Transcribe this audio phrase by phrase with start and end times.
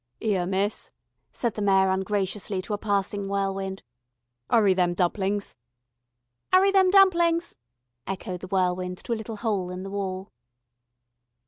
[0.19, 0.89] "'Ere, miss,"
[1.31, 3.83] said the Mayor ungraciously to a passing whirlwind.
[4.51, 5.55] "'Urry them dumplings."
[6.51, 7.55] "'Urry them dumplings,"
[8.07, 10.31] echoed the whirlwind to a little hole in the wall.